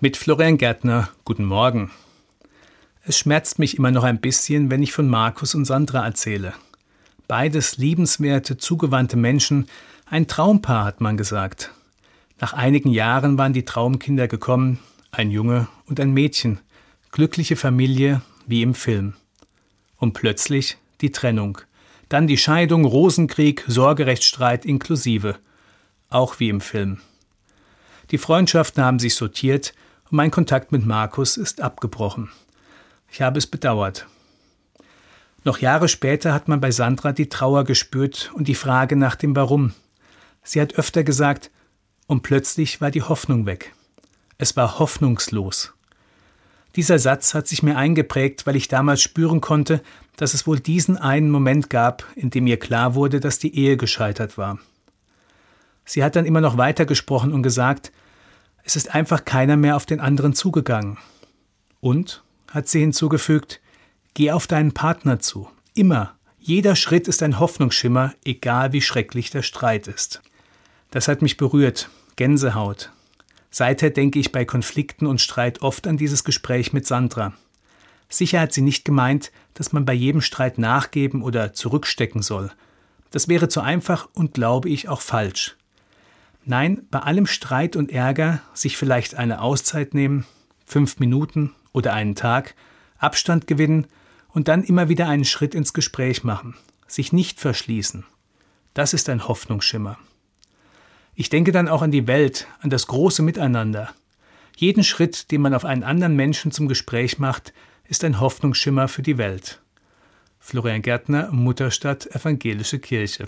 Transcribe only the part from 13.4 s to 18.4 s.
die Traumkinder gekommen, ein Junge und ein Mädchen, glückliche Familie